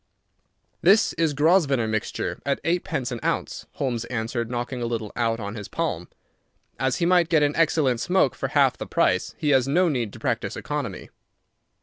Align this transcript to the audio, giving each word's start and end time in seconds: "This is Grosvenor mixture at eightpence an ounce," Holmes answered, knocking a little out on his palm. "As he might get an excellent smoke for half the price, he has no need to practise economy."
"This 0.81 1.13
is 1.13 1.35
Grosvenor 1.35 1.87
mixture 1.87 2.41
at 2.43 2.59
eightpence 2.63 3.11
an 3.11 3.19
ounce," 3.23 3.67
Holmes 3.73 4.03
answered, 4.05 4.49
knocking 4.49 4.81
a 4.81 4.87
little 4.87 5.11
out 5.15 5.39
on 5.39 5.53
his 5.53 5.67
palm. 5.67 6.07
"As 6.79 6.95
he 6.97 7.05
might 7.05 7.29
get 7.29 7.43
an 7.43 7.55
excellent 7.55 7.99
smoke 7.99 8.33
for 8.33 8.47
half 8.47 8.77
the 8.79 8.87
price, 8.87 9.35
he 9.37 9.49
has 9.51 9.67
no 9.67 9.89
need 9.89 10.11
to 10.13 10.19
practise 10.19 10.55
economy." 10.57 11.11